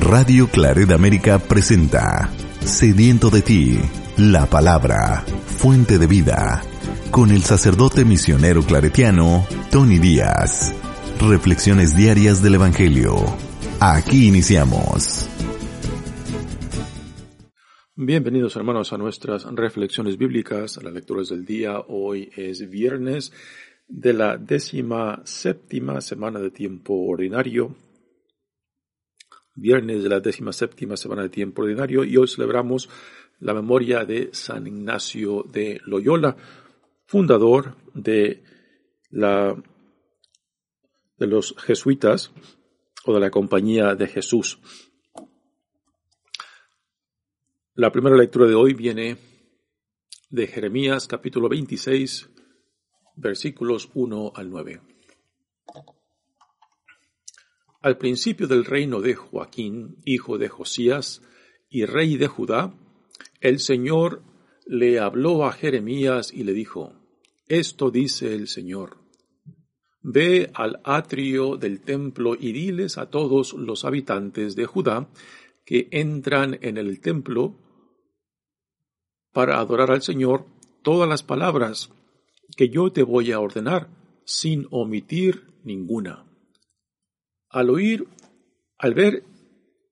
[0.00, 3.78] Radio Claret América presenta Sediento de ti,
[4.16, 6.62] la palabra, fuente de vida,
[7.10, 10.74] con el sacerdote misionero claretiano Tony Díaz.
[11.20, 13.16] Reflexiones diarias del Evangelio.
[13.80, 15.28] Aquí iniciamos.
[17.96, 21.80] Bienvenidos hermanos a nuestras reflexiones bíblicas, a las lecturas del día.
[21.88, 23.32] Hoy es viernes
[23.88, 27.74] de la décima séptima semana de tiempo ordinario.
[29.58, 32.90] Viernes de la décima séptima semana de tiempo ordinario y hoy celebramos
[33.40, 36.36] la memoria de San Ignacio de Loyola,
[37.06, 38.42] fundador de
[39.10, 39.56] la
[41.18, 42.32] de los jesuitas
[43.06, 44.58] o de la Compañía de Jesús.
[47.74, 49.16] La primera lectura de hoy viene
[50.28, 52.28] de Jeremías capítulo 26
[53.16, 54.80] versículos 1 al 9.
[57.86, 61.22] Al principio del reino de Joaquín, hijo de Josías
[61.70, 62.74] y rey de Judá,
[63.40, 64.24] el Señor
[64.66, 66.94] le habló a Jeremías y le dijo,
[67.46, 68.96] Esto dice el Señor,
[70.02, 75.08] Ve al atrio del templo y diles a todos los habitantes de Judá
[75.64, 77.54] que entran en el templo
[79.32, 80.44] para adorar al Señor
[80.82, 81.92] todas las palabras
[82.56, 83.90] que yo te voy a ordenar,
[84.24, 86.26] sin omitir ninguna.
[87.56, 88.06] Al oír,
[88.76, 89.24] al ver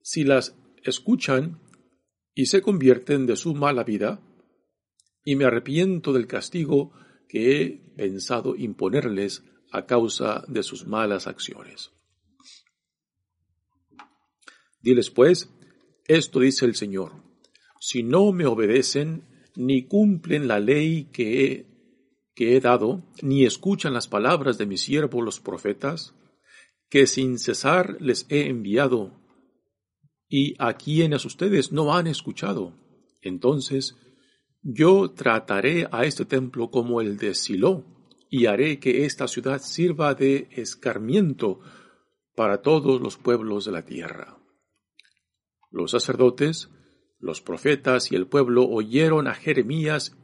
[0.03, 1.59] si las escuchan
[2.35, 4.21] y se convierten de su mala vida,
[5.23, 6.91] y me arrepiento del castigo
[7.27, 11.89] que he pensado imponerles a causa de sus malas acciones.
[14.79, 15.49] Diles pues,
[16.05, 17.13] esto dice el Señor,
[17.79, 19.23] si no me obedecen
[19.55, 21.65] ni cumplen la ley que he
[22.35, 26.13] que he dado, ni escuchan las palabras de mis siervos los profetas,
[26.89, 29.19] que sin cesar les he enviado,
[30.27, 32.73] y a quienes ustedes no han escuchado.
[33.21, 33.95] Entonces
[34.61, 37.85] yo trataré a este templo como el de Silo,
[38.29, 41.61] y haré que esta ciudad sirva de escarmiento
[42.35, 44.37] para todos los pueblos de la tierra.
[45.71, 46.69] Los sacerdotes,
[47.19, 50.17] los profetas y el pueblo oyeron a Jeremías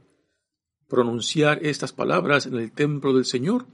[0.88, 3.66] pronunciar estas palabras en el templo del Señor.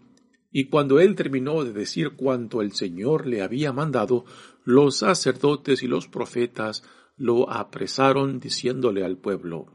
[0.50, 4.26] Y cuando él terminó de decir cuanto el Señor le había mandado,
[4.64, 6.84] los sacerdotes y los profetas
[7.16, 9.66] lo apresaron diciéndole al pueblo,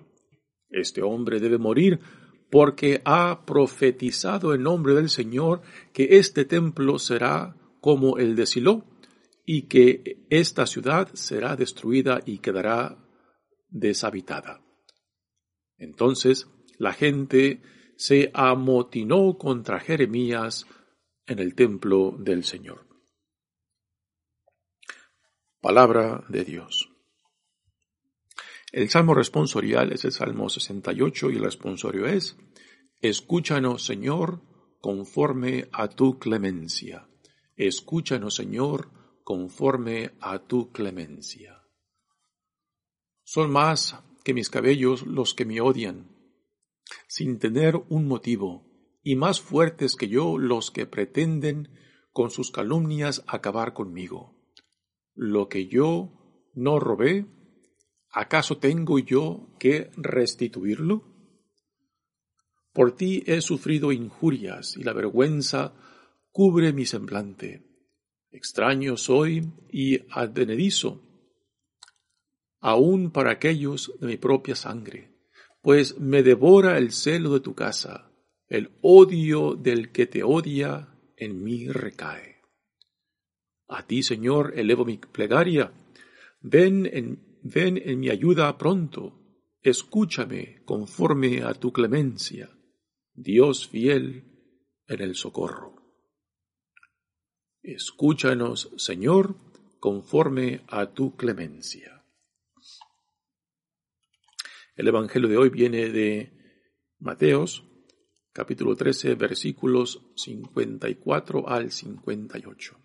[0.71, 2.00] Este hombre debe morir
[2.50, 5.62] porque ha profetizado en nombre del Señor
[5.93, 8.84] que este templo será como el de Silo
[9.44, 12.99] y que esta ciudad será destruida y quedará
[13.71, 14.62] deshabitada.
[15.78, 16.47] Entonces
[16.78, 17.62] la gente
[18.03, 20.67] se amotinó contra Jeremías
[21.25, 22.89] en el templo del Señor.
[25.61, 26.91] Palabra de Dios.
[28.73, 32.37] El salmo responsorial es el Salmo 68 y el responsorio es,
[33.01, 34.43] Escúchanos, Señor,
[34.81, 37.09] conforme a tu clemencia.
[37.55, 38.91] Escúchanos, Señor,
[39.23, 41.63] conforme a tu clemencia.
[43.23, 46.12] Son más que mis cabellos los que me odian,
[47.06, 48.72] sin tener un motivo,
[49.03, 51.69] y más fuertes que yo los que pretenden
[52.12, 54.36] con sus calumnias acabar conmigo.
[55.14, 57.26] Lo que yo no robé,
[58.10, 61.04] ¿acaso tengo yo que restituirlo?
[62.72, 65.74] Por ti he sufrido injurias y la vergüenza
[66.30, 67.66] cubre mi semblante.
[68.30, 71.03] Extraño soy y advenedizo,
[72.60, 75.11] aun para aquellos de mi propia sangre
[75.62, 78.10] pues me devora el celo de tu casa,
[78.48, 82.42] el odio del que te odia en mí recae.
[83.68, 85.72] A ti, Señor, elevo mi plegaria,
[86.41, 92.50] ven en, ven en mi ayuda pronto, escúchame conforme a tu clemencia,
[93.14, 94.24] Dios fiel
[94.88, 95.76] en el socorro.
[97.62, 99.36] Escúchanos, Señor,
[99.78, 102.02] conforme a tu clemencia.
[104.83, 106.33] El Evangelio de hoy viene de
[106.99, 107.63] Mateos,
[108.33, 112.77] capítulo 13, versículos 54 al 58.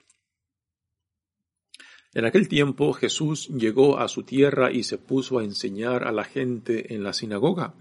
[2.14, 6.24] En aquel tiempo Jesús llegó a su tierra y se puso a enseñar a la
[6.24, 7.74] gente en la sinagoga,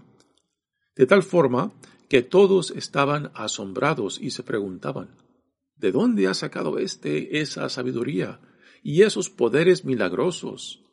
[0.95, 1.71] de tal forma
[2.09, 5.15] que todos estaban asombrados y se preguntaban,
[5.75, 8.41] ¿de dónde ha sacado éste esa sabiduría
[8.81, 10.86] y esos poderes milagrosos?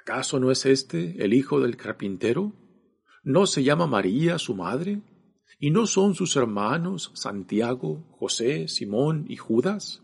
[0.00, 2.54] ¿Acaso no es este el hijo del carpintero?
[3.22, 5.02] ¿No se llama María su madre?
[5.58, 10.02] ¿Y no son sus hermanos Santiago, José, Simón y Judas?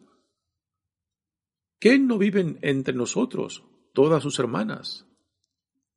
[1.81, 3.65] ¿Qué no viven entre nosotros
[3.95, 5.07] todas sus hermanas?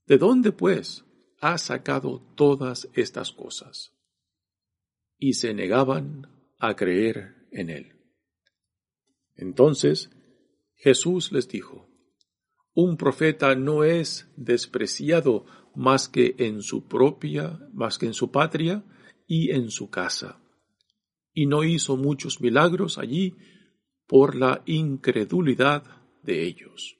[0.05, 1.03] ¿De dónde, pues,
[1.41, 3.91] ha sacado todas estas cosas?
[5.17, 7.99] Y se negaban a creer en él.
[9.35, 10.09] Entonces
[10.75, 11.88] Jesús les dijo,
[12.74, 15.45] un profeta no es despreciado
[15.75, 18.83] más que en su propia, más que en su patria
[19.27, 20.42] y en su casa.
[21.33, 23.36] Y no hizo muchos milagros allí
[24.07, 25.83] por la incredulidad
[26.24, 26.98] de ellos.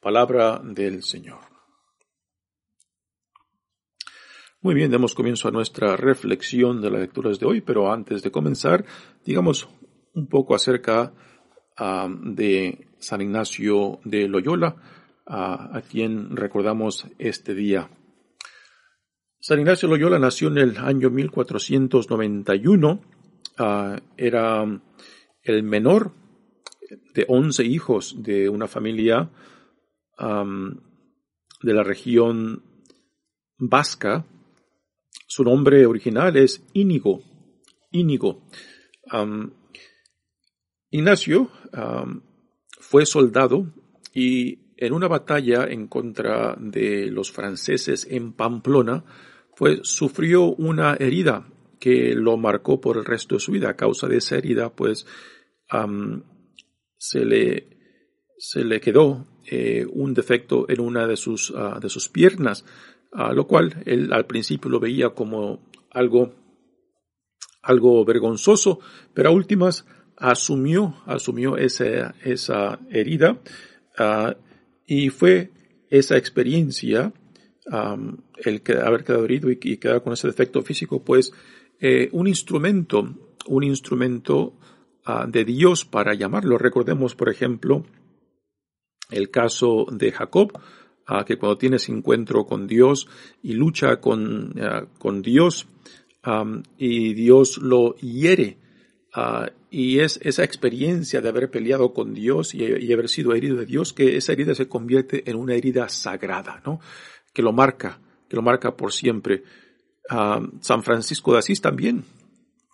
[0.00, 1.40] Palabra del Señor.
[4.60, 8.30] Muy bien, demos comienzo a nuestra reflexión de las lecturas de hoy, pero antes de
[8.30, 8.84] comenzar,
[9.24, 9.68] digamos
[10.14, 11.14] un poco acerca
[11.78, 14.76] ah, de San Ignacio de Loyola,
[15.26, 17.90] ah, a quien recordamos este día.
[19.40, 23.00] San Ignacio Loyola nació en el año 1491,
[23.58, 24.64] ah, era
[25.42, 26.12] el menor
[27.14, 29.30] de once hijos de una familia
[31.62, 32.62] de la región
[33.58, 34.24] vasca.
[35.26, 37.22] Su nombre original es Íñigo.
[37.90, 38.42] Íñigo.
[40.90, 41.50] Ignacio
[42.80, 43.66] fue soldado
[44.14, 49.04] y en una batalla en contra de los franceses en Pamplona,
[49.56, 51.48] pues sufrió una herida
[51.80, 53.70] que lo marcó por el resto de su vida.
[53.70, 55.04] A causa de esa herida, pues
[56.96, 57.68] se, le,
[58.38, 62.64] se le quedó eh, un defecto en una de sus, ah, de sus piernas,
[63.32, 66.34] lo cual él al principio lo veía como algo,
[67.62, 68.80] algo vergonzoso,
[69.14, 69.86] pero a últimas
[70.18, 73.38] asumió, asumió esa, esa herida
[73.96, 74.36] ah,
[74.86, 75.50] y fue
[75.90, 77.12] esa experiencia,
[78.44, 81.32] el que, haber quedado herido y, quedar con ese defecto físico, pues
[81.80, 83.14] eh, un instrumento,
[83.46, 84.54] un instrumento
[85.04, 86.58] ah, de Dios para llamarlo.
[86.58, 87.84] Recordemos, por ejemplo,
[89.10, 90.52] el caso de Jacob,
[91.06, 93.08] ah, que cuando tiene ese encuentro con Dios
[93.42, 94.54] y lucha con,
[94.98, 95.68] con Dios,
[96.76, 98.58] y Dios lo hiere,
[99.70, 103.92] y es esa experiencia de haber peleado con Dios y, haber sido herido de Dios,
[103.92, 106.80] que esa herida se convierte en una herida sagrada, ¿no?
[107.32, 109.44] Que lo marca, que lo marca por siempre.
[110.08, 112.04] San Francisco de Asís también,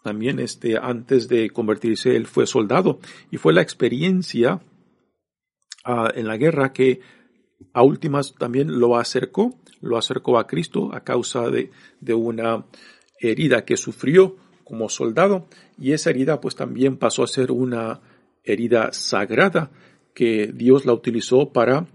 [0.05, 3.01] también este, antes de convertirse, él fue soldado
[3.31, 4.61] y fue la experiencia
[6.15, 7.01] en la guerra que
[7.73, 11.71] a últimas también lo acercó, lo acercó a Cristo a causa de,
[12.01, 12.65] de una
[13.19, 15.47] herida que sufrió como soldado
[15.79, 18.01] y esa herida pues también pasó a ser una
[18.43, 19.71] herida sagrada
[20.15, 21.87] que Dios la utilizó para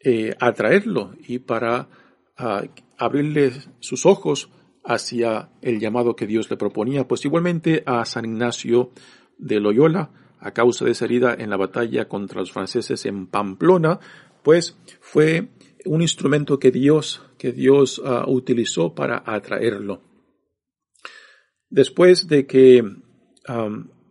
[0.00, 1.88] eh, atraerlo y para
[2.36, 2.62] ah,
[2.96, 4.50] abrirle sus ojos
[4.84, 7.06] hacia el llamado que Dios le proponía.
[7.06, 8.90] Pues igualmente a San Ignacio
[9.36, 10.10] de Loyola,
[10.40, 14.00] a causa de esa herida en la batalla contra los franceses en Pamplona,
[14.42, 15.48] pues fue
[15.84, 20.07] un instrumento que Dios, que Dios ah, utilizó para atraerlo.
[21.70, 22.82] Después de que,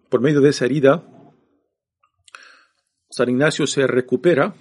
[0.10, 1.04] por medio de esa herida,
[3.10, 4.56] San Ignacio se recupera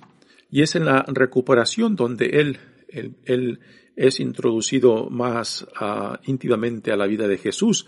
[0.50, 2.58] y es en la recuperación donde él,
[3.24, 3.60] él,
[3.96, 7.86] es introducido más uh, íntimamente a la vida de Jesús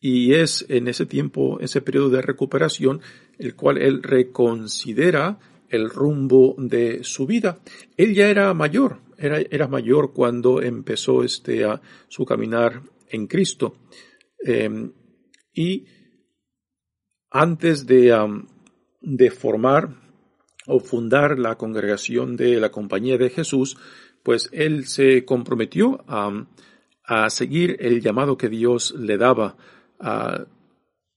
[0.00, 3.00] y es en ese tiempo, ese periodo de recuperación,
[3.38, 5.38] el cual él reconsidera
[5.68, 7.60] el rumbo de su vida.
[7.96, 11.64] Él ya era mayor, era, era mayor cuando empezó este,
[12.08, 13.74] su caminar en Cristo.
[14.42, 14.92] Em,
[15.52, 15.86] y
[17.30, 18.16] antes de,
[19.00, 19.90] de formar
[20.66, 23.76] o fundar la congregación de la Compañía de Jesús,
[24.22, 26.46] pues él se comprometió a,
[27.04, 29.56] a seguir el llamado que Dios le daba.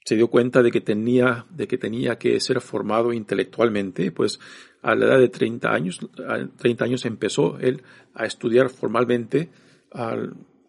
[0.06, 4.40] se dio cuenta de que tenía, de que tenía que ser formado intelectualmente, pues
[4.82, 6.00] a la edad de 30 años,
[6.58, 9.50] 30 años empezó él a estudiar formalmente,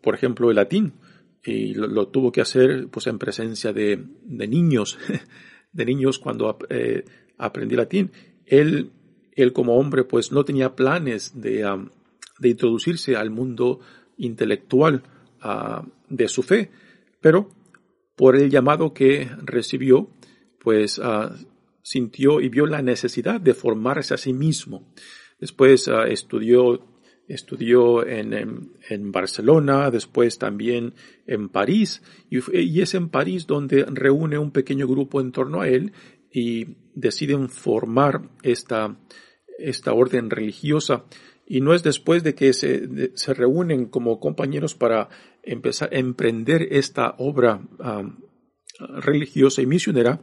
[0.02, 0.92] por ejemplo, el latín
[1.44, 4.98] y lo, tuvo que hacer pues en presencia de, de niños,
[5.72, 7.04] de niños cuando eh,
[7.38, 8.10] aprendí latín.
[8.46, 8.90] Él,
[9.32, 11.68] él como hombre pues no tenía planes de,
[12.38, 13.80] de introducirse al mundo
[14.16, 15.02] intelectual
[15.44, 16.70] uh, de su fe,
[17.20, 17.50] pero
[18.16, 20.08] por el llamado que recibió
[20.60, 21.30] pues uh,
[21.84, 24.88] sintió y vio la necesidad de formarse a sí mismo.
[25.38, 26.82] Después ah, estudió,
[27.28, 28.32] estudió en,
[28.88, 30.94] en, Barcelona, después también
[31.26, 35.92] en París, y, es en París donde reúne un pequeño grupo en torno a él
[36.30, 38.96] y deciden formar esta,
[39.58, 41.04] esta orden religiosa.
[41.46, 45.08] Y no es después de que se, se reúnen como compañeros para
[45.42, 47.60] empezar a emprender esta obra
[48.78, 50.20] religiosa y misionera,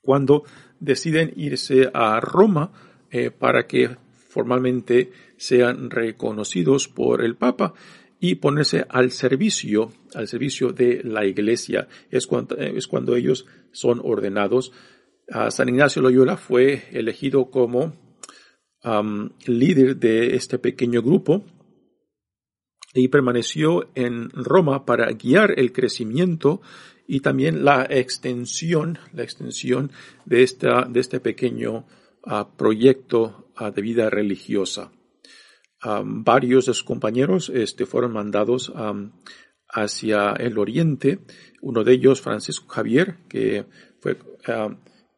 [0.00, 0.44] cuando
[0.80, 2.72] deciden irse a Roma
[3.10, 3.96] eh, para que
[4.28, 5.12] formalmente
[5.42, 7.74] sean reconocidos por el Papa
[8.20, 11.88] y ponerse al servicio, al servicio de la Iglesia.
[12.12, 14.70] Es cuando, es cuando ellos son ordenados.
[15.48, 17.92] San Ignacio Loyola fue elegido como
[19.46, 21.44] líder de este pequeño grupo
[22.94, 26.60] y permaneció en Roma para guiar el crecimiento
[27.08, 29.90] y también la extensión, la extensión
[30.24, 31.86] de, esta, de este pequeño
[32.24, 34.92] ah, proyecto ah, de vida religiosa.
[36.04, 38.72] Varios de sus compañeros este, fueron mandados
[39.68, 41.20] hacia el oriente.
[41.60, 43.64] Uno de ellos, Francisco Javier, que
[44.00, 44.16] fue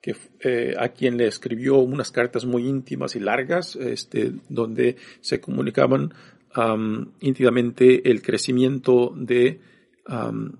[0.00, 5.40] que, eh, a quien le escribió unas cartas muy íntimas y largas, este, donde se
[5.40, 6.12] comunicaban
[7.20, 9.60] íntimamente el crecimiento de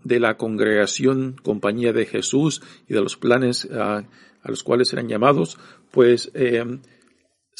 [0.05, 4.03] de la congregación Compañía de Jesús y de los planes ah,
[4.43, 5.59] a los cuales eran llamados,
[5.91, 6.81] pues em,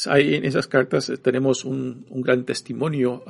[0.03, 3.23] en esas cartas eh, tenemos un, gran testimonio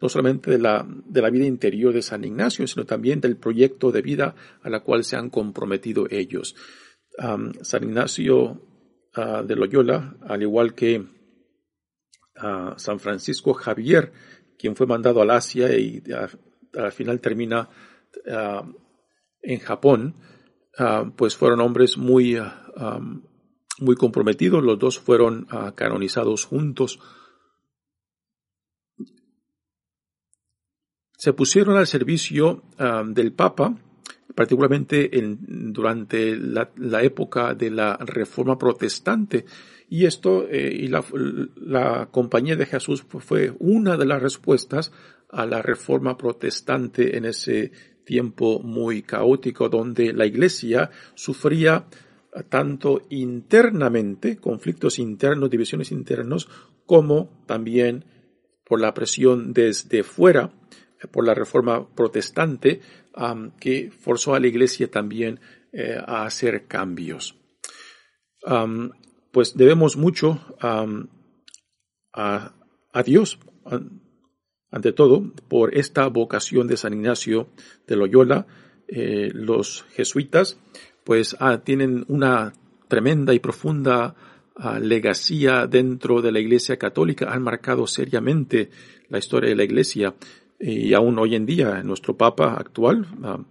[0.00, 0.82] no solamente de la,
[1.30, 5.16] vida interior de San Ignacio, sino también del proyecto de vida a la cual se
[5.16, 6.54] han comprometido ellos.
[7.16, 8.60] San Ignacio
[9.14, 11.06] ah, de Loyola, al igual que
[12.36, 14.12] ah, San Francisco Javier,
[14.58, 16.02] quien fue mandado al Asia y
[16.76, 17.68] al final termina
[18.30, 18.66] ah,
[19.42, 20.16] en Japón,
[21.16, 22.36] pues fueron hombres muy,
[23.80, 27.00] muy comprometidos, los dos fueron canonizados juntos.
[31.16, 32.62] Se pusieron al servicio
[33.06, 33.76] del Papa,
[34.34, 39.44] particularmente en, durante la, época de la Reforma Protestante,
[39.88, 44.92] y esto, eh, y la, Compañía de Jesús fue una de las respuestas
[45.28, 47.70] a la reforma protestante en ese
[48.04, 51.86] tiempo muy caótico donde la iglesia sufría
[52.48, 56.48] tanto internamente, conflictos internos, divisiones internos,
[56.86, 58.04] como también
[58.64, 60.52] por la presión desde fuera,
[61.12, 62.80] por la reforma protestante,
[63.60, 65.38] que forzó a la iglesia también
[65.72, 67.36] eh, a hacer cambios.
[69.30, 70.86] pues debemos mucho a,
[72.92, 73.38] a Dios,
[74.70, 77.48] ante todo, por esta vocación de San Ignacio
[77.86, 78.46] de Loyola,
[78.88, 80.58] eh, los jesuitas,
[81.04, 82.52] pues ah, tienen una
[82.88, 84.14] tremenda y profunda
[84.56, 88.70] ah, legacía dentro de la Iglesia Católica, han marcado seriamente
[89.08, 90.14] la historia de la Iglesia.
[90.58, 93.44] Y aún hoy en día nuestro Papa actual, ah,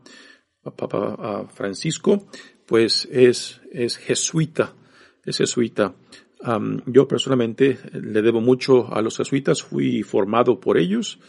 [0.76, 2.28] Papa Francisco,
[2.66, 4.74] pues es, es jesuita,
[5.26, 5.94] es jesuita.
[6.88, 11.20] Yo personalmente le debo mucho a los jesuitas, fui formado por ellos,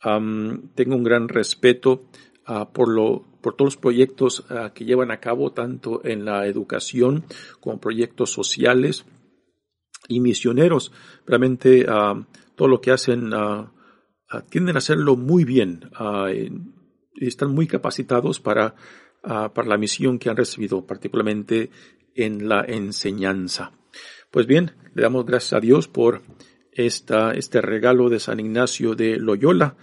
[0.00, 2.04] tengo un gran respeto
[2.46, 6.46] ah, por, lo, por todos los proyectos ah, que llevan a cabo, tanto en la
[6.46, 7.26] educación
[7.60, 9.04] como proyectos sociales
[10.08, 10.92] y misioneros.
[11.26, 11.84] Realmente
[12.54, 13.70] todo lo que hacen ah,
[14.48, 15.90] tienden a hacerlo muy bien
[17.14, 18.74] y están muy capacitados para,
[19.22, 21.70] para la misión que han recibido, particularmente
[22.14, 23.72] en la enseñanza.
[24.30, 26.22] Pues bien, le damos gracias a Dios por
[26.72, 29.76] esta, este regalo de San Ignacio de Loyola,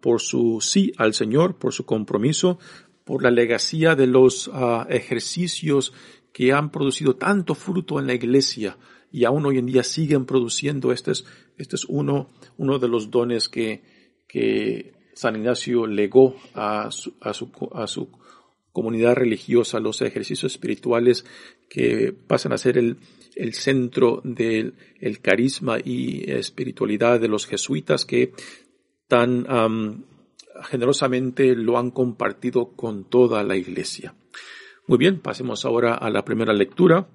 [0.00, 2.58] por su sí al Señor, por su compromiso,
[3.04, 5.92] por la legacía de los ah, ejercicios
[6.32, 8.76] que han producido tanto fruto en la iglesia
[9.10, 10.92] y aún hoy en día siguen produciendo.
[10.92, 11.24] Este es,
[11.56, 13.82] este es uno, uno de los dones que,
[14.26, 18.10] que San Ignacio legó a su, a su, a su
[18.72, 21.24] comunidad religiosa, los ejercicios espirituales
[21.70, 22.98] que pasan a ser el,
[23.34, 28.32] el centro del el carisma y espiritualidad de los jesuitas que
[29.08, 29.46] tan
[30.64, 34.14] generosamente lo han compartido con toda la iglesia.
[34.86, 37.08] Muy bien, pasemos ahora a la primera lectura.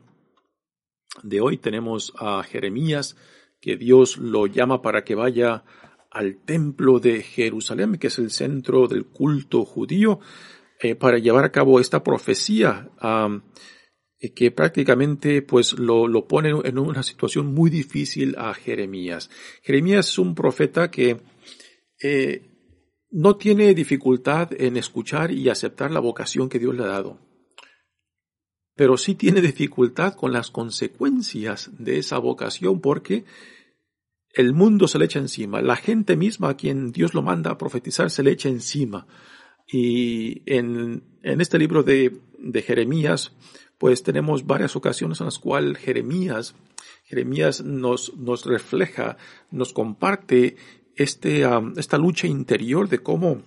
[1.24, 3.18] De hoy tenemos a Jeremías,
[3.60, 5.64] que Dios lo llama para que vaya
[6.10, 10.20] al templo de Jerusalén, que es el centro del culto judío,
[10.80, 12.90] eh, para llevar a cabo esta profecía
[14.20, 19.30] eh, que prácticamente pues lo, lo pone en una situación muy difícil a Jeremías.
[19.62, 21.22] Jeremías es un profeta que
[22.04, 22.48] eh,
[23.10, 27.20] no tiene dificultad en escuchar y aceptar la vocación que Dios le ha dado.
[28.76, 33.26] pero sí tiene dificultad con las consecuencias de esa vocación porque
[34.34, 37.58] el mundo se le echa encima, la gente misma a quien Dios lo manda a
[37.58, 39.06] profetizar se le echa encima.
[39.68, 43.34] Y en, en este libro de, de Jeremías,
[43.78, 46.56] pues tenemos varias ocasiones en las cuales Jeremías,
[47.06, 49.18] Jeremías nos, nos refleja,
[49.52, 50.56] nos comparte
[50.96, 51.46] este,
[51.78, 53.42] esta lucha interior de cómo,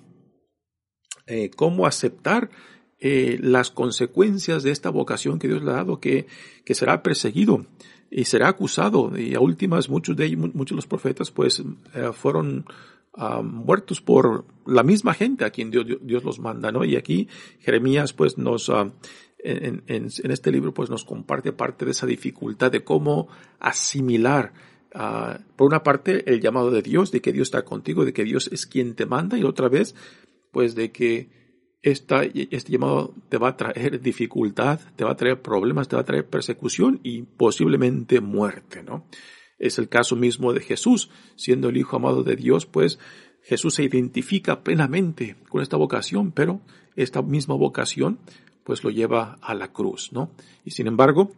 [1.26, 2.50] eh, cómo aceptar
[2.98, 6.26] eh, las consecuencias de esta vocación que Dios le ha dado, que,
[6.64, 7.66] que será perseguido
[8.10, 9.16] y será acusado.
[9.18, 11.62] Y a últimas, muchos de ellos, muchos de los profetas, pues,
[11.94, 12.66] eh, fueron
[13.44, 16.84] muertos por la misma gente a quien Dios, Dios, los manda, ¿no?
[16.84, 17.28] Y aquí
[17.60, 18.92] Jeremías, pues, nos, en,
[19.38, 23.28] en, en, este libro, pues, nos comparte parte de esa dificultad de cómo
[23.60, 24.52] asimilar
[24.94, 28.48] Por una parte, el llamado de Dios, de que Dios está contigo, de que Dios
[28.52, 29.94] es quien te manda, y otra vez,
[30.52, 31.28] pues de que
[31.82, 36.02] esta, este llamado te va a traer dificultad, te va a traer problemas, te va
[36.02, 39.04] a traer persecución y posiblemente muerte, ¿no?
[39.58, 42.98] Es el caso mismo de Jesús, siendo el Hijo amado de Dios, pues
[43.42, 46.60] Jesús se identifica plenamente con esta vocación, pero
[46.96, 48.18] esta misma vocación
[48.64, 50.30] pues lo lleva a la cruz, ¿no?
[50.64, 51.32] Y sin embargo,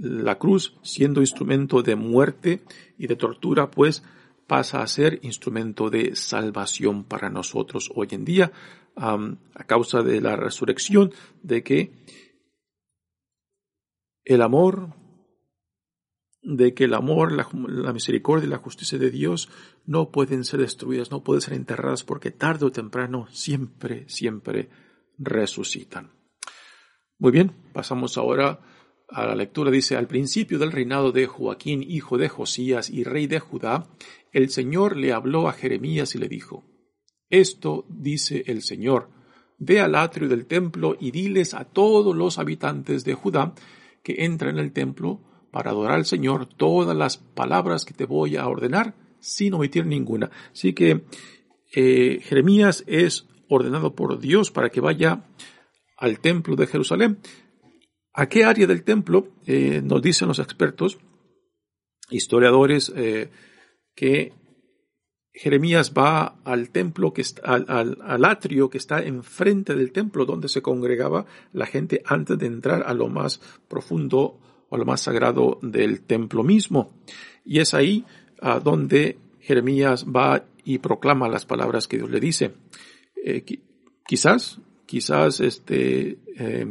[0.00, 2.62] la cruz, siendo instrumento de muerte
[2.96, 4.02] y de tortura, pues
[4.46, 8.52] pasa a ser instrumento de salvación para nosotros hoy en día,
[8.96, 12.04] a causa de la resurrección, de que
[14.24, 14.94] el amor,
[16.42, 19.48] de que el amor, la, la, misericordia y la justicia de Dios
[19.86, 24.68] no pueden ser destruidas, no pueden ser enterradas, porque tarde o temprano siempre, siempre
[25.18, 26.10] resucitan.
[27.18, 28.60] Muy bien, pasamos ahora
[29.12, 33.26] a la lectura dice, al principio del reinado de Joaquín, hijo de Josías y rey
[33.26, 33.88] de Judá,
[34.32, 36.64] el Señor le habló a Jeremías y le dijo,
[37.28, 39.10] Esto dice el Señor,
[39.58, 43.54] ve al atrio del templo y diles a todos los habitantes de Judá
[44.02, 48.36] que entren en el templo para adorar al Señor todas las palabras que te voy
[48.36, 50.30] a ordenar sin omitir ninguna.
[50.52, 51.04] Así que
[51.74, 55.24] eh, Jeremías es ordenado por Dios para que vaya
[55.98, 57.18] al templo de Jerusalén.
[58.20, 59.28] ¿A qué área del templo?
[59.46, 60.98] Eh, nos dicen los expertos,
[62.10, 63.30] historiadores, eh,
[63.94, 64.34] que
[65.32, 71.24] Jeremías va al templo, que al, atrio que está enfrente del templo donde se congregaba
[71.54, 76.42] la gente antes de entrar a lo más profundo o lo más sagrado del templo
[76.42, 76.92] mismo.
[77.42, 78.04] Y es ahí
[78.42, 82.52] a donde Jeremías va y proclama las palabras que Dios le dice.
[83.24, 83.46] Eh,
[84.06, 86.66] quizás, quizás este, eh,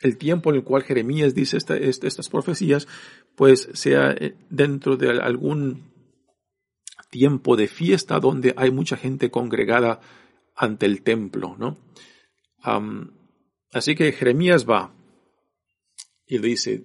[0.00, 2.88] el tiempo en el cual Jeremías dice estas profecías,
[3.36, 5.90] pues sea eh, dentro de algún
[7.10, 10.00] tiempo de fiesta donde hay mucha gente congregada
[10.56, 11.78] ante el templo, ¿no?
[13.72, 14.94] así que Jeremías va
[16.26, 16.84] y dice,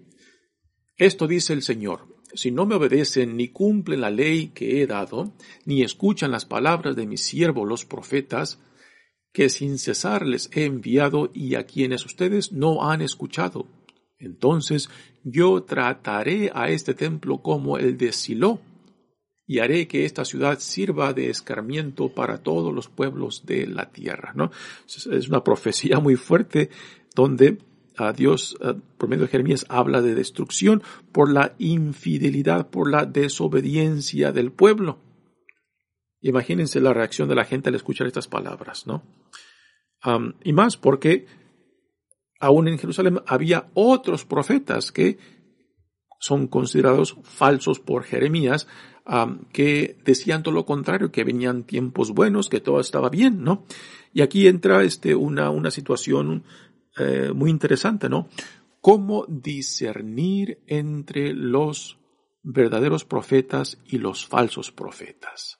[0.95, 5.34] esto dice el Señor, si no me obedecen ni cumplen la ley que he dado,
[5.65, 8.60] ni escuchan las palabras de mis siervos los profetas,
[9.35, 13.67] que sin cesar les he enviado y a quienes ustedes no han escuchado.
[14.17, 14.89] Entonces
[15.25, 18.61] yo trataré a este templo como el de Silo,
[19.45, 24.31] y haré que esta ciudad sirva de escarmiento para todos los pueblos de la tierra.
[24.35, 24.51] ¿no?
[24.87, 26.69] Es una profecía muy fuerte
[27.13, 27.57] donde
[27.97, 28.57] a Dios,
[28.97, 35.04] por medio de Jeremías, habla de destrucción por la infidelidad, por la desobediencia del pueblo.
[36.25, 39.03] Imagínense la reacción de la gente al escuchar estas palabras, ¿no?
[40.43, 41.27] Y más porque
[42.39, 45.19] aún en Jerusalén había otros profetas que
[46.19, 48.67] son considerados falsos por Jeremías,
[49.53, 53.63] que decían todo lo contrario, que venían tiempos buenos, que todo estaba bien, ¿no?
[54.11, 56.43] Y aquí entra este, una, una situación
[56.97, 58.29] eh, muy interesante, ¿no?
[58.81, 61.99] Cómo discernir entre los
[62.41, 65.59] verdaderos profetas y los falsos profetas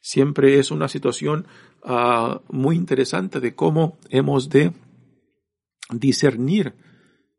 [0.00, 1.46] siempre es una situación
[1.84, 4.72] uh, muy interesante de cómo hemos de
[5.90, 6.74] discernir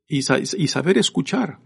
[0.07, 1.59] y, sa y, saber escuchar,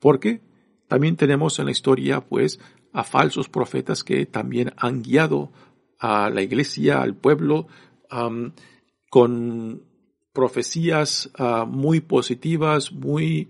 [0.00, 0.42] porque
[0.88, 2.58] también tenemos en la historia pues
[2.92, 5.52] a falsos profetas que también han guiado
[5.98, 7.68] a la iglesia, al pueblo,
[9.10, 9.82] con
[10.32, 13.48] profecías uh, muy positivas, muy,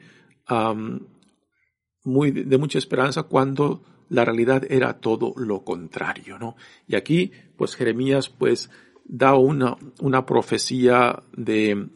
[2.04, 6.54] de mucha esperanza cuando la realidad era todo lo contrario, ¿no?
[6.86, 8.68] Y aquí, pues Jeremías, pues,
[9.06, 11.88] da una, una profecía de,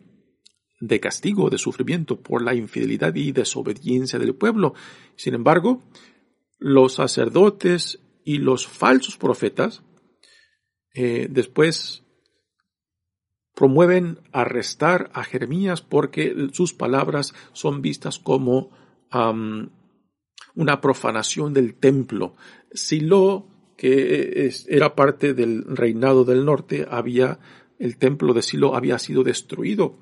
[0.80, 4.72] de castigo, de sufrimiento por la infidelidad y desobediencia del pueblo.
[5.14, 5.82] Sin embargo,
[6.58, 9.82] los sacerdotes y los falsos profetas,
[10.94, 12.02] eh, después,
[13.54, 18.70] promueven arrestar a Jeremías porque sus palabras son vistas como
[20.54, 22.34] una profanación del templo.
[22.72, 23.46] Silo,
[23.76, 27.38] que era parte del reinado del norte, había,
[27.78, 29.98] el templo de Silo había sido destruido.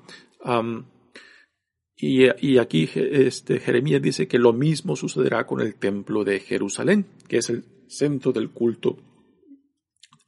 [1.97, 7.37] y, aquí este, Jeremías dice que lo mismo sucederá con el templo de Jerusalén, que
[7.37, 8.97] es el centro del culto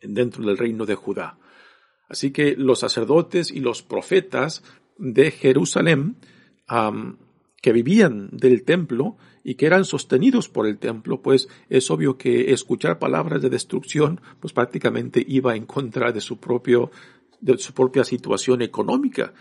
[0.02, 1.39] dentro del reino de Judá.
[2.10, 4.63] Así que los sacerdotes y los profetas
[4.98, 6.17] de Jerusalén
[7.62, 12.51] que vivían del templo y que eran sostenidos por el templo, pues es obvio que
[12.51, 16.91] escuchar palabras de destrucción, pues prácticamente iba en contra de su propio,
[17.39, 19.33] de su propia situación económica.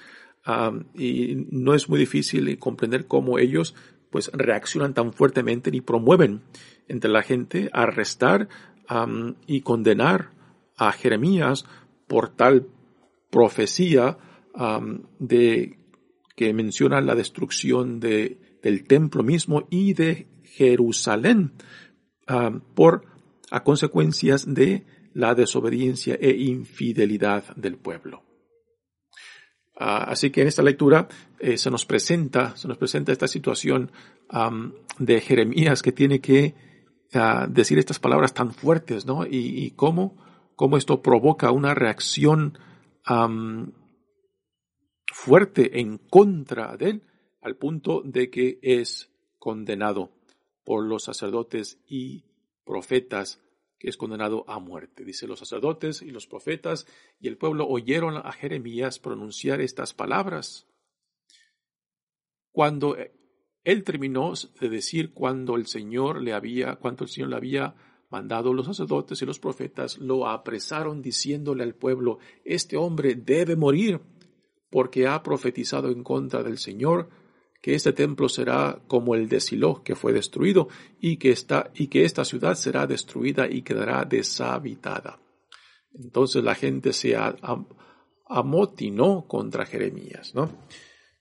[0.94, 3.74] y no es muy difícil comprender cómo ellos
[4.08, 6.42] pues reaccionan tan fuertemente y promueven
[6.86, 8.48] entre la gente arrestar
[9.48, 10.30] y condenar
[10.76, 11.66] a Jeremías
[12.06, 12.68] por tal
[13.28, 14.18] profecía
[15.18, 15.80] de
[16.36, 21.52] que menciona la destrucción de, del templo mismo y de Jerusalén
[22.74, 23.04] por
[23.50, 28.22] a consecuencias de la desobediencia e infidelidad del pueblo.
[29.78, 33.90] Ah, así que en esta lectura eh, se nos presenta, se nos presenta esta situación
[34.98, 36.54] de Jeremías que tiene que
[37.14, 39.24] ah, decir estas palabras tan fuertes, ¿no?
[39.26, 40.16] Y, cómo,
[40.56, 42.58] cómo, esto provoca una reacción
[45.12, 47.02] fuerte en contra de él,
[47.46, 50.10] al punto de que es condenado
[50.64, 52.24] por los sacerdotes y
[52.64, 53.40] profetas,
[53.78, 55.04] que es condenado a muerte.
[55.04, 56.88] Dice, los sacerdotes y los profetas
[57.20, 60.66] y el pueblo oyeron a Jeremías pronunciar estas palabras.
[62.50, 62.96] Cuando
[63.62, 67.76] él terminó de decir cuando el Señor le había, cuando el Señor le había
[68.10, 74.00] mandado los sacerdotes y los profetas, lo apresaron diciéndole al pueblo, este hombre debe morir
[74.68, 77.08] porque ha profetizado en contra del Señor
[77.66, 80.68] que este templo será como el de Silo que fue destruido
[81.00, 85.18] y que esta, y que esta ciudad será destruida y quedará deshabitada.
[85.92, 87.16] Entonces la gente se
[88.28, 90.48] amotinó contra Jeremías, ¿no?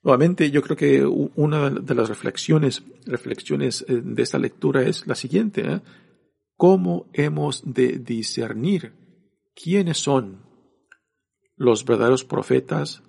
[0.04, 5.16] Nuevamente, yo creo que una de las reflexiones, reflexiones eh, de esta lectura es la
[5.16, 5.82] siguiente, ¿eh?
[6.56, 8.94] ¿Cómo hemos de discernir
[9.56, 10.46] quiénes son
[11.56, 13.02] los verdaderos profetas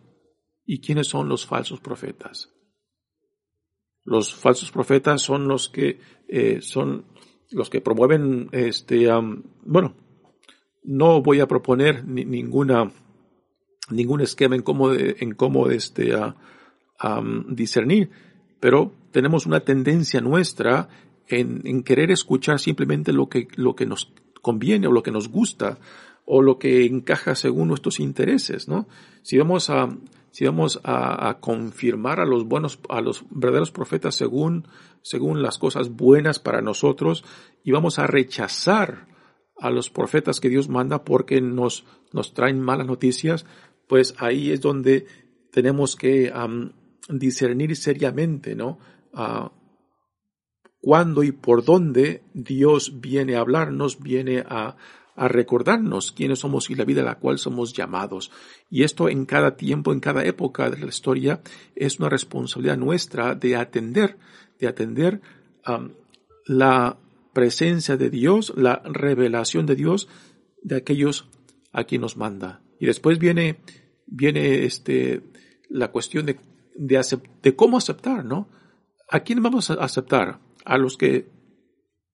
[0.68, 2.50] ¿Y quiénes son los falsos profetas?
[4.06, 7.04] Los falsos profetas son los que eh, son
[7.50, 9.08] los que promueven este
[9.64, 9.94] bueno
[10.82, 12.90] no voy a proponer ninguna
[13.90, 16.12] ningún esquema en cómo en cómo este
[17.48, 18.10] discernir
[18.58, 20.88] pero tenemos una tendencia nuestra
[21.28, 25.28] en, en, querer escuchar simplemente lo que lo que nos conviene o lo que nos
[25.28, 25.78] gusta
[26.24, 28.88] o lo que encaja según nuestros intereses no
[29.22, 29.88] si vamos a
[30.36, 34.68] si vamos a, confirmar a los buenos, a los verdaderos profetas según,
[35.00, 37.24] según las cosas buenas para nosotros
[37.64, 39.06] y vamos a rechazar
[39.56, 43.46] a los profetas que Dios manda porque nos, nos traen malas noticias,
[43.88, 45.06] pues ahí es donde
[45.52, 46.30] tenemos que
[47.08, 48.78] discernir seriamente, ¿no?
[49.14, 49.48] Uh,
[50.82, 54.76] cuándo y por dónde Dios viene a hablarnos, viene a,
[55.16, 58.30] a recordarnos quiénes somos y la vida a la cual somos llamados.
[58.70, 61.40] Y esto en cada tiempo, en cada época de la historia,
[61.74, 64.18] es una responsabilidad nuestra de atender,
[64.60, 65.20] de atender
[65.66, 65.90] um,
[66.46, 66.98] la
[67.32, 70.08] presencia de Dios, la revelación de Dios
[70.62, 71.28] de aquellos
[71.72, 72.62] a quien nos manda.
[72.78, 73.60] Y después viene,
[74.06, 75.22] viene este,
[75.68, 76.38] la cuestión de,
[76.74, 77.02] de,
[77.42, 78.48] de cómo aceptar, ¿no?
[79.08, 80.40] ¿A quién vamos a aceptar?
[80.64, 81.28] A los que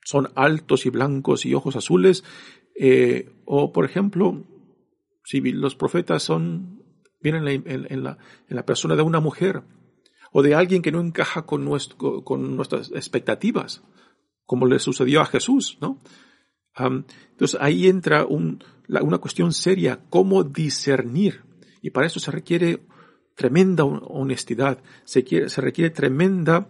[0.04, 2.24] son altos y blancos y ojos azules,
[2.74, 4.44] eh, o, por ejemplo,
[5.24, 6.82] si los profetas son,
[7.20, 9.62] vienen en la, en, la, persona de una mujer
[10.32, 13.82] o de alguien que no encaja con, nuestro, con nuestras expectativas,
[14.44, 15.98] como le sucedió a Jesús, ¿no?
[16.76, 21.42] entonces ahí entra un, una cuestión seria, cómo discernir.
[21.82, 22.86] Y para eso se requiere
[23.34, 26.68] tremenda honestidad, se, quiere, se requiere tremenda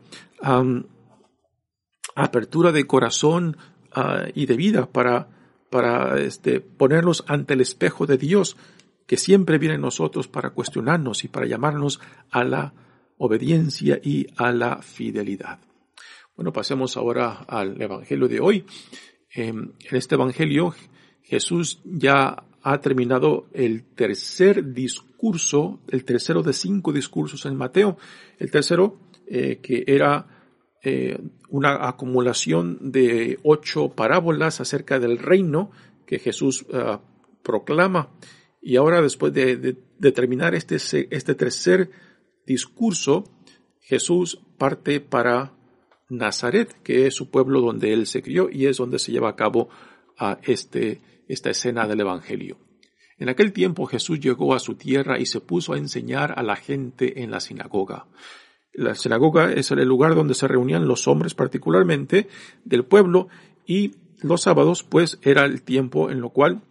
[2.14, 3.56] apertura de corazón
[3.92, 5.28] ah, y de vida para
[5.72, 8.58] para este, ponernos ante el espejo de Dios,
[9.06, 11.98] que siempre viene a nosotros para cuestionarnos y para llamarnos
[12.30, 12.74] a la
[13.16, 15.58] obediencia y a la fidelidad.
[16.36, 18.66] Bueno, pasemos ahora al Evangelio de hoy.
[19.30, 20.74] Em, en este Evangelio
[21.22, 27.96] Jesús ya ha terminado el tercer discurso, el tercero de cinco discursos en Mateo,
[28.38, 30.26] el tercero eh, que era
[30.82, 31.18] eh,
[31.48, 35.70] una acumulación de ocho parábolas acerca del reino
[36.06, 36.98] que Jesús eh,
[37.42, 38.10] proclama
[38.60, 39.76] Y ahora después de,
[40.12, 40.76] terminar este,
[41.10, 41.90] este tercer
[42.46, 43.24] discurso,
[43.80, 45.52] Jesús parte para
[46.08, 49.36] Nazaret, que es su pueblo donde él se crió y es donde se lleva a
[49.36, 49.68] cabo
[50.42, 52.58] este, esta escena del Evangelio.
[53.18, 56.56] En aquel tiempo Jesús llegó a su tierra y se puso a enseñar a la
[56.56, 58.06] gente en la sinagoga.
[58.72, 62.28] La sinagoga es el lugar donde se reunían los hombres particularmente
[62.64, 63.28] del pueblo
[63.66, 66.62] y los sábados pues era el tiempo en lo cual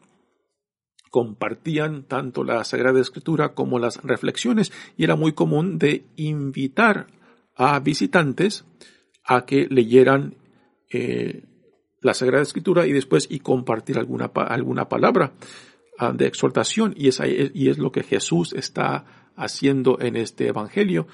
[1.12, 7.08] compartían tanto la Sagrada Escritura como las reflexiones y era muy común de invitar
[7.56, 8.66] a visitantes
[9.26, 10.36] a que leyeran
[10.90, 11.44] eh,
[12.02, 15.34] la Sagrada Escritura y después y compartir alguna, alguna palabra
[16.00, 17.22] ah, de exhortación y es,
[17.54, 21.08] y es lo que Jesús está haciendo en este Evangelio.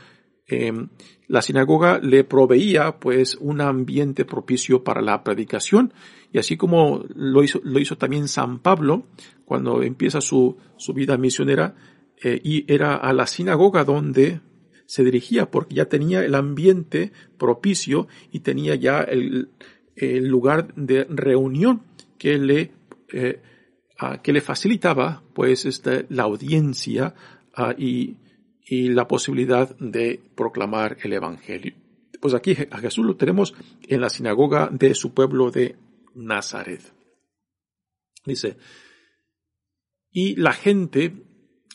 [0.47, 0.87] Em,
[1.27, 5.93] la sinagoga le proveía pues un ambiente propicio para la predicación.
[6.31, 9.07] Y así como lo hizo, lo hizo también San Pablo
[9.45, 11.75] cuando empieza su, su vida misionera
[12.23, 14.39] eh, y era a la sinagoga donde
[14.85, 19.49] se dirigía porque ya tenía el ambiente propicio y tenía ya el,
[19.97, 21.83] el lugar de reunión
[22.17, 22.71] que le,
[23.11, 23.41] eh,
[24.23, 27.13] que le facilitaba pues este, la audiencia
[27.77, 28.15] y,
[28.67, 31.73] y la posibilidad de proclamar el Evangelio.
[32.19, 33.53] Pues aquí a Jesús lo tenemos
[33.87, 35.77] en la sinagoga de su pueblo de
[36.15, 36.81] Nazaret.
[38.25, 38.57] Dice,
[40.11, 41.13] y la gente,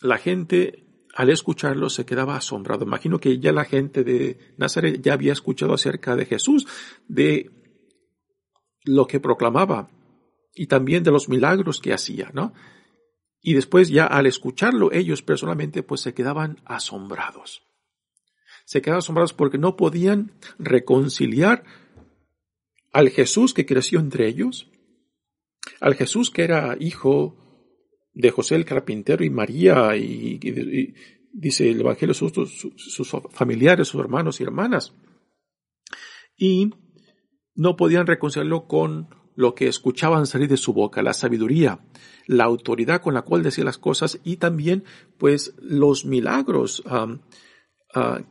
[0.03, 2.85] la gente al escucharlo se quedaba asombrado.
[2.85, 6.67] Imagino que ya la gente de Nazaret ya había escuchado acerca de Jesús,
[7.09, 7.51] de
[8.85, 9.89] lo que proclamaba
[10.55, 12.53] y también de los milagros que hacía, ¿no?
[13.43, 17.63] Y después ya al escucharlo ellos personalmente pues se quedaban asombrados.
[18.65, 21.65] Se quedaban asombrados porque no podían reconciliar
[22.93, 24.71] al Jesús que creció entre ellos,
[25.81, 27.37] al Jesús que era hijo
[28.15, 30.39] de José el carpintero y María y,
[31.33, 32.33] dice el Evangelio sus,
[32.77, 34.95] sus familiares, sus hermanos y hermanas.
[36.37, 36.71] Y
[37.55, 41.81] no podían reconciliarlo con lo que escuchaban salir de su boca, la sabiduría,
[42.27, 44.85] la autoridad con la cual decía las cosas y también
[45.19, 47.19] pues los milagros ah,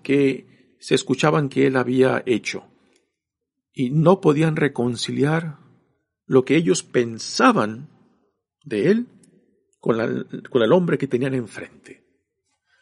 [0.03, 2.65] que se escuchaban que él había hecho.
[3.73, 5.59] Y no podían reconciliar
[6.25, 7.89] lo que ellos pensaban
[8.63, 9.07] de él
[9.79, 12.03] con, con el hombre que tenían enfrente.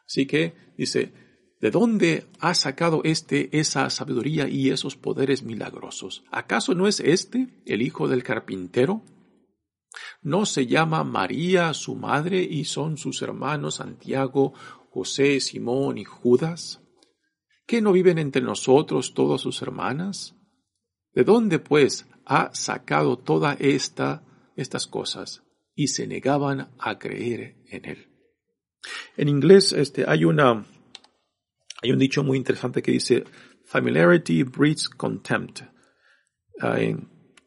[0.05, 1.13] Así que dice,
[1.59, 6.23] ¿De dónde ha sacado éste esa sabiduría y esos poderes milagrosos?
[6.31, 9.03] ¿Acaso no es éste el hijo del carpintero?
[10.21, 14.53] ¿No se llama María su madre y son sus hermanos Santiago,
[14.89, 16.81] José, Simón y Judas?
[17.67, 20.35] ¿Qué no viven entre nosotros todas sus hermanas?
[21.13, 24.23] ¿De dónde, pues, ha sacado toda esta,
[24.55, 25.43] estas cosas?
[25.75, 28.07] Y se negaban a creer en él.
[29.17, 30.65] En inglés, este, hay una,
[31.81, 33.23] hay un dicho muy interesante que dice,
[33.65, 35.61] familiarity breeds contempt.
[36.61, 36.77] Ah,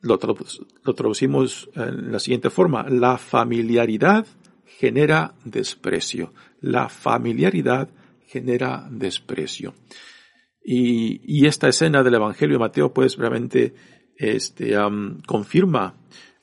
[0.01, 4.27] lo, traducimos en la siguiente forma, la familiaridad
[4.65, 6.33] genera desprecio.
[6.61, 7.89] La familiaridad
[8.27, 9.75] genera desprecio.
[10.65, 13.75] Y, esta escena del Evangelio de Mateo pues realmente
[14.17, 14.77] este,
[15.27, 15.95] confirma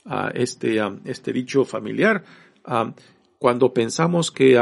[0.05, 2.23] uh, este, este dicho familiar.
[3.39, 4.57] cuando pensamos que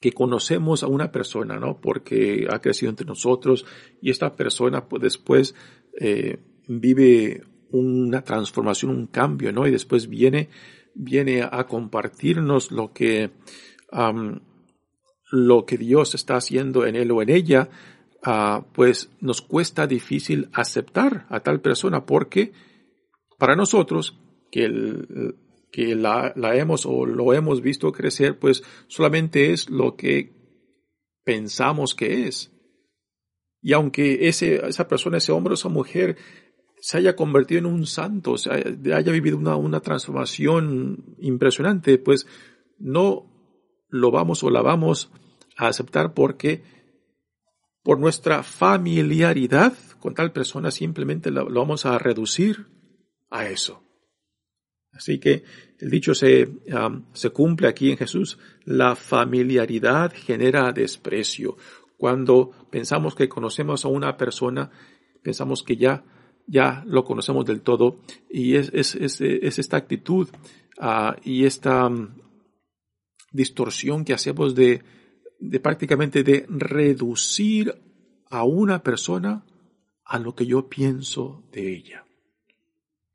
[0.00, 1.80] que conocemos a una persona, ¿no?
[1.80, 3.66] Porque ha crecido entre nosotros
[4.00, 5.54] y esta persona pues, después
[6.00, 9.66] eh, vive una transformación, un cambio, ¿no?
[9.66, 10.48] Y después viene,
[10.94, 13.30] viene a compartirnos lo que,
[15.30, 17.68] lo que Dios está haciendo en él o en ella,
[18.26, 22.52] uh, pues nos cuesta difícil aceptar a tal persona porque
[23.38, 24.18] para nosotros
[24.50, 25.36] que el,
[25.70, 30.32] que la, hemos o lo hemos visto crecer, pues solamente es lo que
[31.24, 32.52] pensamos que es.
[33.62, 36.16] Y aunque ese, esa persona, ese hombre o esa mujer
[36.80, 42.26] se haya convertido en un santo, se haya, vivido una, una transformación impresionante, pues
[42.78, 43.26] no
[43.88, 45.10] lo vamos o la vamos
[45.56, 46.62] a aceptar porque
[47.82, 52.66] por nuestra familiaridad con tal persona simplemente lo vamos a reducir
[53.30, 53.82] a eso.
[54.92, 55.44] Así que
[55.78, 56.48] el dicho se,
[57.12, 58.38] se cumple aquí en Jesús.
[58.64, 61.56] La familiaridad genera desprecio.
[61.96, 64.70] Cuando pensamos que conocemos a una persona,
[65.22, 66.04] pensamos que ya,
[66.46, 68.00] ya lo conocemos del todo.
[68.28, 70.28] Y es, es, es, es esta actitud
[70.80, 72.08] uh, y esta um,
[73.32, 74.82] distorsión que hacemos de,
[75.38, 77.74] de prácticamente de reducir
[78.28, 79.44] a una persona
[80.04, 82.04] a lo que yo pienso de ella.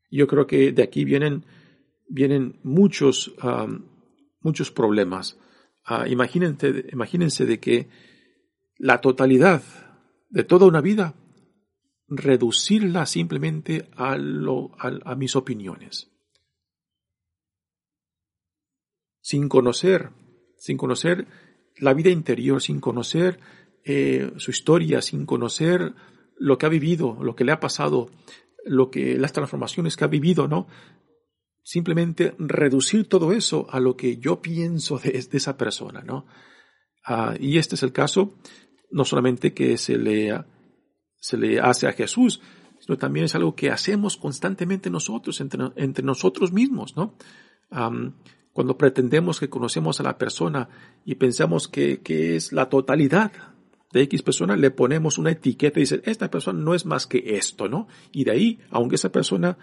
[0.09, 1.43] Yo creo que de aquí vienen
[2.08, 3.34] vienen muchos,
[4.41, 5.38] muchos problemas.
[5.86, 7.89] Ah, imagínense, de que
[8.78, 9.62] la totalidad
[10.30, 11.15] de toda una vida,
[12.08, 16.12] reducirla simplemente a, lo, a, mis opiniones.
[19.22, 20.12] Sin conocer,
[20.58, 21.28] sin conocer
[21.78, 23.39] la vida interior, sin conocer
[23.84, 25.96] eh, su historia, sin conocer
[26.38, 28.10] lo que ha vivido, lo que le ha pasado,
[28.65, 30.68] lo que, las transformaciones que ha vivido, ¿no?
[31.67, 36.28] Simplemente reducir todo eso a lo que yo pienso de, esa persona, ¿no?
[37.04, 38.36] Ah, y este es el caso,
[38.91, 40.43] no solamente que se le,
[41.15, 42.39] se le hace a Jesús,
[42.80, 47.15] sino también es algo que hacemos constantemente nosotros, entre, entre nosotros mismos, ¿no?
[48.54, 50.69] cuando pretendemos que conocemos a la persona
[51.04, 53.32] y pensamos que, que es la totalidad
[53.91, 57.38] de X persona, le ponemos una etiqueta y dice, esta persona no es más que
[57.38, 57.88] esto, ¿no?
[58.12, 59.58] Y de ahí, aunque esa persona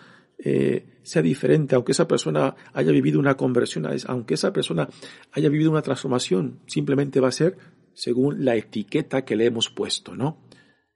[0.44, 4.88] eh, sea diferente, aunque esa persona haya vivido una conversión, aunque esa persona
[5.30, 7.56] haya vivido una transformación, simplemente va a ser
[7.94, 10.42] según la etiqueta que le hemos puesto, ¿no?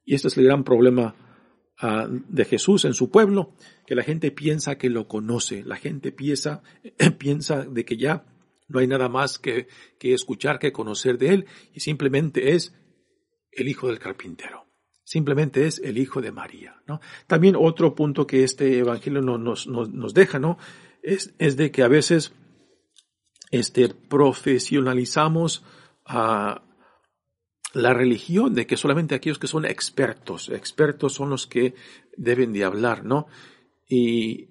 [0.04, 1.14] Y este es el gran problema
[1.80, 3.54] uh, de Jesús en su pueblo,
[3.86, 6.62] que la gente piensa que lo conoce, la gente piensa,
[7.18, 8.26] piensa de que ya
[8.68, 12.74] no hay nada más que, que escuchar, que conocer de él, y simplemente es
[13.52, 14.65] el hijo del carpintero.
[15.06, 16.82] Simplemente es el hijo de María.
[17.28, 20.58] También otro punto que este evangelio nos, nos, nos deja, ¿no?
[21.00, 22.32] Es, es, de que a veces,
[23.52, 25.64] este, profesionalizamos
[26.04, 26.64] a
[27.72, 31.76] la religión, de que solamente aquellos que son expertos, expertos son los que
[32.16, 33.28] deben de hablar, ¿no?
[33.88, 34.48] Y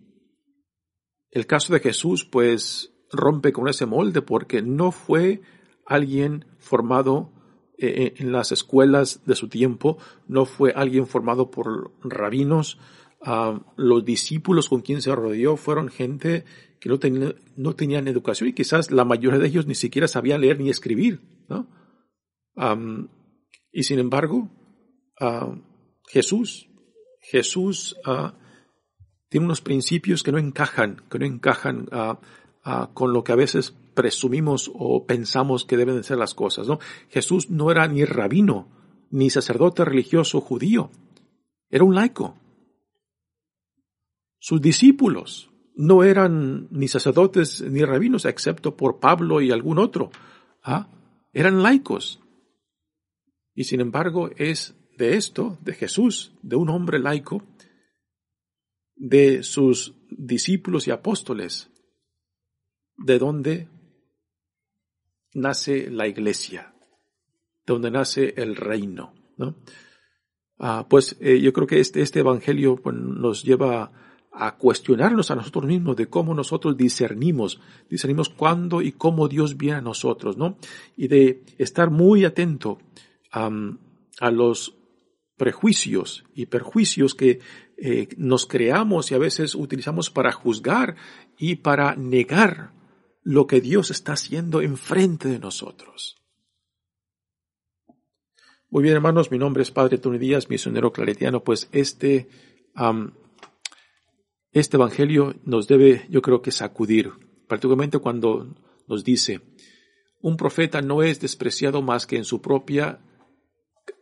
[1.31, 5.41] el caso de Jesús, pues, rompe con ese molde porque no fue
[5.85, 7.34] alguien formado
[7.77, 12.77] eh, en las escuelas de su tiempo, no fue alguien formado por rabinos,
[13.21, 16.45] ah, los discípulos con quien se rodeó fueron gente
[16.79, 16.97] que no,
[17.57, 21.21] no tenían educación y quizás la mayoría de ellos ni siquiera sabían leer ni escribir,
[21.49, 21.67] ¿no?
[23.73, 24.49] y sin embargo,
[25.19, 25.53] ah,
[26.07, 26.69] Jesús,
[27.19, 28.35] Jesús ah,
[29.27, 31.89] tiene unos principios que no encajan, que no encajan
[32.93, 36.79] con lo que a veces presumimos o pensamos que deben de ser las cosas, ¿no?
[37.09, 38.67] Jesús no era ni rabino,
[39.09, 40.91] ni sacerdote religioso judío,
[41.69, 42.37] era un laico.
[44.39, 50.11] Sus discípulos no eran ni sacerdotes ni rabinos, excepto por Pablo y algún otro.
[50.63, 50.87] ¿ah?
[51.33, 52.21] Eran laicos.
[53.53, 57.43] Y sin embargo es de esto, de Jesús, de un hombre laico,
[58.95, 61.69] de sus discípulos y apóstoles,
[62.97, 63.67] de donde
[65.35, 66.73] nace la iglesia,
[67.65, 69.13] donde nace el reino.
[69.37, 69.55] ¿no?
[70.57, 73.91] Ah, pues eh, yo creo que este, este evangelio pues, nos lleva
[74.31, 79.77] a cuestionarnos a nosotros mismos de cómo nosotros discernimos, discernimos cuándo y cómo Dios viene
[79.77, 80.57] a nosotros, ¿no?
[80.97, 82.79] Y de estar muy atento
[83.31, 84.77] a los
[85.37, 87.39] prejuicios y perjuicios que
[87.77, 90.95] eh, nos creamos y a veces utilizamos para juzgar
[91.37, 92.71] y para negar
[93.25, 96.15] lo que Dios está haciendo enfrente de nosotros.
[98.69, 102.29] Muy bien, hermanos, mi nombre es Padre Tony Díaz, misionero claretiano, pues este,
[104.51, 107.11] este evangelio nos debe, yo creo que sacudir,
[107.47, 108.55] particularmente cuando
[108.87, 109.41] nos dice,
[110.21, 112.99] un profeta no es despreciado más que en su propia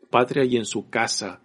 [0.09, 1.41] patria y en su casa.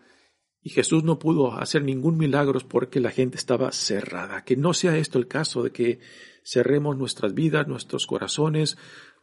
[0.62, 4.44] Y Jesús no pudo hacer ningún milagro porque la gente estaba cerrada.
[4.44, 6.00] Que no sea esto el caso de que
[6.48, 8.78] cerremos nuestras vidas, nuestros corazones,